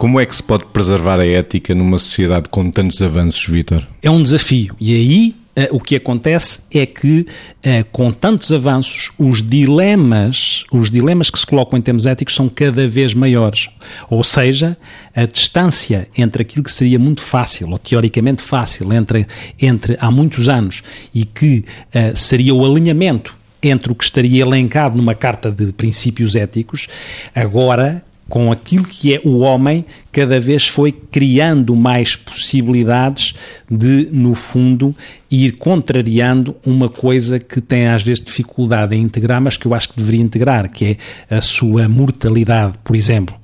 [0.00, 3.86] Como é que se pode preservar a ética numa sociedade com tantos avanços, Vítor?
[4.00, 4.74] É um desafio.
[4.80, 7.26] E aí Uh, o que acontece é que,
[7.66, 12.48] uh, com tantos avanços, os dilemas, os dilemas que se colocam em termos éticos são
[12.48, 13.68] cada vez maiores.
[14.08, 14.76] Ou seja,
[15.14, 19.26] a distância entre aquilo que seria muito fácil, ou teoricamente fácil, entre,
[19.60, 24.96] entre há muitos anos, e que uh, seria o alinhamento entre o que estaria elencado
[24.96, 26.86] numa carta de princípios éticos,
[27.34, 33.34] agora com aquilo que é o homem, cada vez foi criando mais possibilidades
[33.70, 34.94] de, no fundo,
[35.30, 39.90] ir contrariando uma coisa que tem às vezes dificuldade em integrar, mas que eu acho
[39.90, 40.98] que deveria integrar, que
[41.30, 43.38] é a sua mortalidade, por exemplo.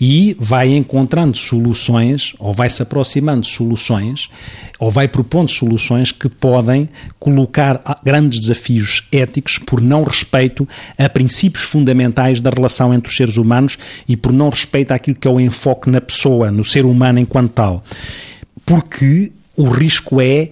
[0.00, 4.28] E vai encontrando soluções, ou vai se aproximando de soluções,
[4.78, 11.64] ou vai propondo soluções que podem colocar grandes desafios éticos por não respeito a princípios
[11.64, 15.38] fundamentais da relação entre os seres humanos e por não respeito àquilo que é o
[15.38, 17.84] enfoque na pessoa, no ser humano enquanto tal.
[18.66, 20.50] Porque o risco é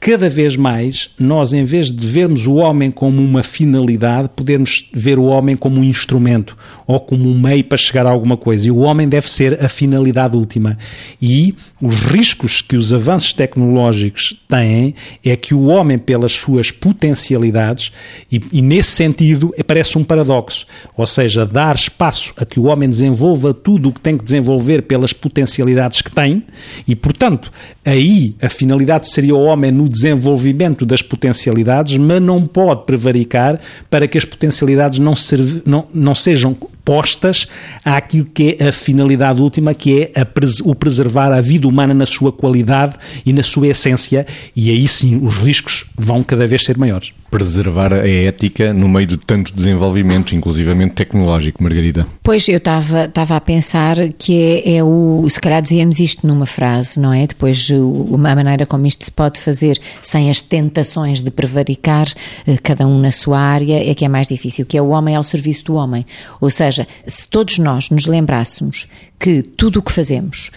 [0.00, 5.18] cada vez mais nós, em vez de vermos o homem como uma finalidade, podemos ver
[5.18, 6.56] o homem como um instrumento
[6.86, 8.66] ou como um meio para chegar a alguma coisa.
[8.66, 10.78] E o homem deve ser a finalidade última.
[11.20, 17.92] E os riscos que os avanços tecnológicos têm é que o homem, pelas suas potencialidades,
[18.32, 22.88] e, e nesse sentido parece um paradoxo, ou seja, dar espaço a que o homem
[22.88, 26.42] desenvolva tudo o que tem que desenvolver pelas potencialidades que tem,
[26.88, 27.52] e portanto,
[27.84, 33.60] aí a finalidade seria o homem no desenvolvimento das potencialidades, mas não pode prevaricar
[33.90, 36.56] para que as potencialidades não, serve, não, não sejam
[36.90, 37.46] postas
[37.84, 42.04] àquilo que é a finalidade última, que é pres o preservar a vida humana na
[42.04, 46.76] sua qualidade e na sua essência, e aí sim os riscos vão cada vez ser
[46.76, 47.12] maiores.
[47.30, 52.04] Preservar a ética no meio de tanto desenvolvimento, inclusivamente tecnológico, Margarida.
[52.24, 55.24] Pois, eu estava a pensar que é, é, o.
[55.28, 57.28] Se calhar dizíamos isto numa frase, não é?
[57.28, 62.08] Depois, a maneira como isto se pode fazer sem as tentações de prevaricar,
[62.48, 65.14] eh, cada um na sua área, é que é mais difícil, que é o homem
[65.14, 66.04] ao serviço do homem.
[66.40, 68.86] Ou seja, seja, se todos nós nos lembrássemos
[69.18, 70.50] que tudo o que fazemos,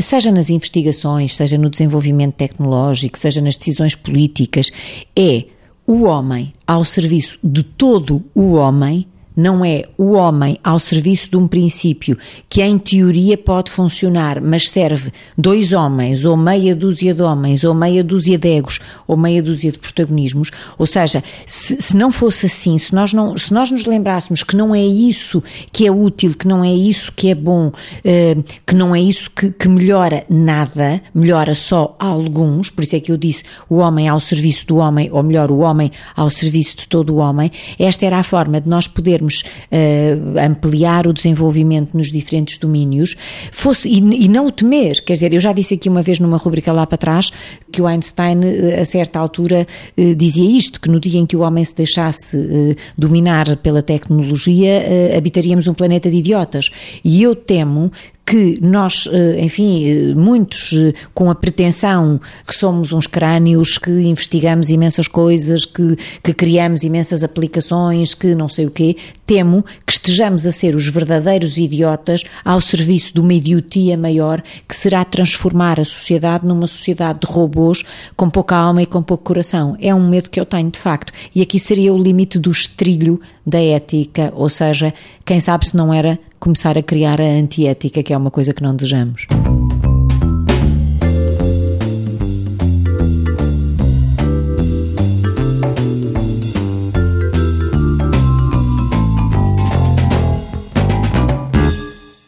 [0.00, 4.70] seja nas investigações, seja no desenvolvimento tecnológico, seja nas decisões políticas,
[5.16, 5.44] é
[5.86, 9.06] o homem ao serviço de todo o homem,
[9.38, 12.18] não é o homem ao serviço de um princípio
[12.48, 17.72] que em teoria pode funcionar, mas serve dois homens, ou meia dúzia de homens, ou
[17.72, 20.50] meia dúzia de egos, ou meia dúzia de protagonismos.
[20.76, 24.56] Ou seja, se, se não fosse assim, se nós, não, se nós nos lembrássemos que
[24.56, 27.70] não é isso que é útil, que não é isso que é bom,
[28.02, 33.00] eh, que não é isso que, que melhora nada, melhora só alguns, por isso é
[33.00, 36.78] que eu disse o homem ao serviço do homem, ou melhor, o homem ao serviço
[36.78, 41.96] de todo o homem, esta era a forma de nós podermos uh, ampliar o desenvolvimento
[41.96, 43.16] nos diferentes domínios,
[43.52, 46.36] fosse, e, e, não o temer, quer dizer, eu já disse aqui uma vez numa
[46.36, 47.30] rubrica lá para trás
[47.70, 51.36] que o Einstein, eh, a certa altura, uh, dizia isto, que no dia em que
[51.36, 54.82] o homem se deixasse uh, dominar pela tecnologia,
[55.16, 56.70] habitaríamos um planeta de idiotas.
[57.04, 57.90] E eu temo
[58.28, 63.90] que nós, eh, enfim, eh, muitos eh, com a pretensão que somos uns crânios, que
[63.90, 69.92] investigamos imensas coisas, que, que criamos imensas aplicações, que não sei o quê, temo que
[69.92, 75.80] estejamos a ser os verdadeiros idiotas ao serviço de uma idiotia maior que será transformar
[75.80, 77.82] a sociedade numa sociedade de robôs
[78.14, 79.74] com pouca alma e com pouco coração.
[79.80, 81.14] É um medo que eu tenho, de facto.
[81.34, 84.92] E aqui seria o limite do estrilho da ética, ou seja,
[85.24, 88.62] quem sabe se não era começar a criar a antiética, que é uma coisa que
[88.62, 89.26] não desejamos.